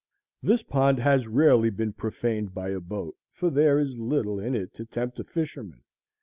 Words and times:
This 0.41 0.63
pond 0.63 0.97
has 0.97 1.27
rarely 1.27 1.69
been 1.69 1.93
profaned 1.93 2.55
by 2.55 2.69
a 2.69 2.79
boat, 2.79 3.15
for 3.33 3.51
there 3.51 3.77
is 3.77 3.99
little 3.99 4.39
in 4.39 4.55
it 4.55 4.73
to 4.73 4.83
tempt 4.87 5.19
a 5.19 5.23
fisherman. 5.23 5.83